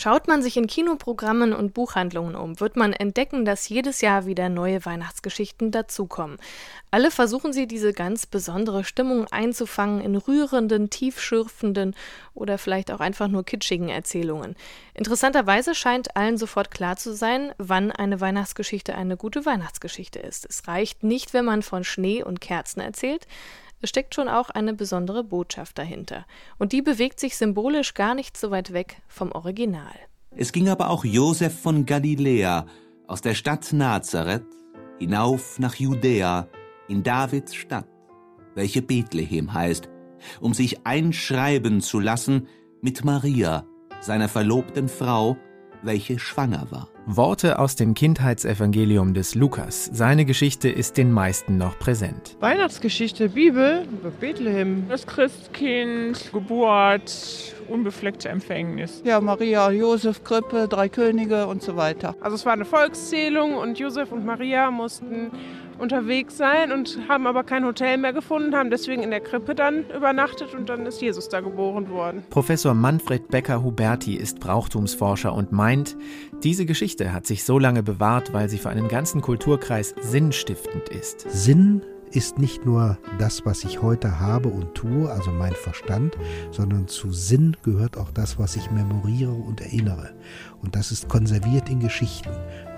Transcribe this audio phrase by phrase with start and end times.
[0.00, 4.48] Schaut man sich in Kinoprogrammen und Buchhandlungen um, wird man entdecken, dass jedes Jahr wieder
[4.48, 6.38] neue Weihnachtsgeschichten dazukommen.
[6.90, 11.94] Alle versuchen sie, diese ganz besondere Stimmung einzufangen in rührenden, tiefschürfenden
[12.32, 14.56] oder vielleicht auch einfach nur kitschigen Erzählungen.
[14.94, 20.46] Interessanterweise scheint allen sofort klar zu sein, wann eine Weihnachtsgeschichte eine gute Weihnachtsgeschichte ist.
[20.48, 23.26] Es reicht nicht, wenn man von Schnee und Kerzen erzählt,
[23.80, 26.26] es steckt schon auch eine besondere Botschaft dahinter.
[26.58, 29.94] Und die bewegt sich symbolisch gar nicht so weit weg vom Original.
[30.36, 32.66] Es ging aber auch Josef von Galiläa
[33.06, 34.44] aus der Stadt Nazareth
[34.98, 36.46] hinauf nach Judäa
[36.88, 37.88] in Davids Stadt,
[38.54, 39.88] welche Bethlehem heißt,
[40.40, 42.46] um sich einschreiben zu lassen
[42.82, 43.66] mit Maria,
[44.00, 45.36] seiner verlobten Frau,
[45.82, 46.88] welche schwanger war.
[47.06, 49.90] Worte aus dem Kindheitsevangelium des Lukas.
[49.92, 52.36] Seine Geschichte ist den meisten noch präsent.
[52.40, 53.86] Weihnachtsgeschichte, Bibel,
[54.20, 54.84] Bethlehem.
[54.88, 59.02] Das Christkind, Geburt, unbefleckte Empfängnis.
[59.04, 62.14] Ja, Maria, Josef, Krippe, drei Könige und so weiter.
[62.20, 65.30] Also es war eine Volkszählung und Josef und Maria mussten
[65.80, 69.84] unterwegs sein und haben aber kein Hotel mehr gefunden, haben deswegen in der Krippe dann
[69.90, 72.22] übernachtet und dann ist Jesus da geboren worden.
[72.30, 75.96] Professor Manfred Becker-Huberti ist Brauchtumsforscher und meint,
[76.42, 81.26] diese Geschichte hat sich so lange bewahrt, weil sie für einen ganzen Kulturkreis sinnstiftend ist.
[81.30, 86.16] Sinn ist nicht nur das, was ich heute habe und tue, also mein Verstand,
[86.50, 90.10] sondern zu Sinn gehört auch das, was ich memoriere und erinnere.
[90.62, 92.30] Und das ist konserviert in Geschichten.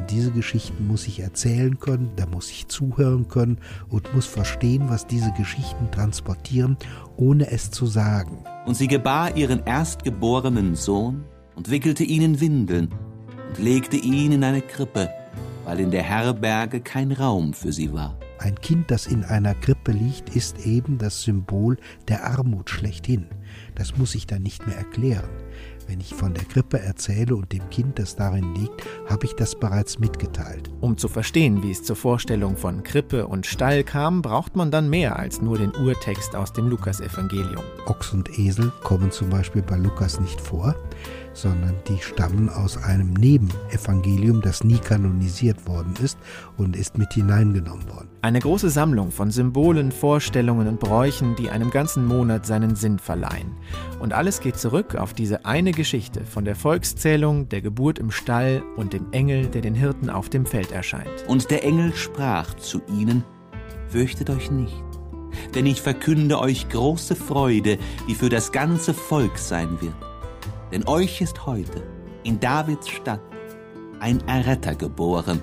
[0.00, 3.58] Und diese Geschichten muss ich erzählen können, da muss ich zuhören können
[3.90, 6.78] und muss verstehen, was diese Geschichten transportieren,
[7.18, 8.38] ohne es zu sagen.
[8.64, 12.88] Und sie gebar ihren erstgeborenen Sohn und wickelte ihn in Windeln
[13.48, 15.10] und legte ihn in eine Krippe,
[15.66, 18.16] weil in der Herberge kein Raum für sie war.
[18.38, 21.76] Ein Kind, das in einer Krippe liegt, ist eben das Symbol
[22.08, 23.26] der Armut schlechthin.
[23.80, 25.30] Das muss ich dann nicht mehr erklären.
[25.86, 29.58] Wenn ich von der Krippe erzähle und dem Kind, das darin liegt, habe ich das
[29.58, 30.70] bereits mitgeteilt.
[30.82, 34.90] Um zu verstehen, wie es zur Vorstellung von Krippe und Stall kam, braucht man dann
[34.90, 37.64] mehr als nur den Urtext aus dem Lukasevangelium.
[37.86, 40.76] Ochs und Esel kommen zum Beispiel bei Lukas nicht vor
[41.32, 46.18] sondern die stammen aus einem Nebenevangelium, das nie kanonisiert worden ist
[46.56, 48.08] und ist mit hineingenommen worden.
[48.22, 53.52] Eine große Sammlung von Symbolen, Vorstellungen und Bräuchen, die einem ganzen Monat seinen Sinn verleihen.
[53.98, 58.62] Und alles geht zurück auf diese eine Geschichte von der Volkszählung, der Geburt im Stall
[58.76, 61.24] und dem Engel, der den Hirten auf dem Feld erscheint.
[61.26, 63.24] Und der Engel sprach zu ihnen,
[63.88, 64.84] Fürchtet euch nicht,
[65.54, 67.76] denn ich verkünde euch große Freude,
[68.08, 69.94] die für das ganze Volk sein wird
[70.70, 71.82] denn euch ist heute
[72.22, 73.20] in Davids Stadt
[73.98, 75.42] ein Erretter geboren,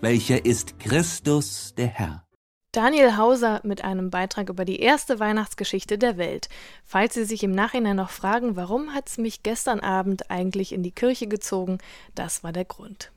[0.00, 2.29] welcher ist Christus der Herr.
[2.72, 6.48] Daniel Hauser mit einem Beitrag über die erste Weihnachtsgeschichte der Welt.
[6.84, 10.84] Falls Sie sich im Nachhinein noch fragen, warum hat es mich gestern Abend eigentlich in
[10.84, 11.78] die Kirche gezogen,
[12.14, 13.10] das war der Grund.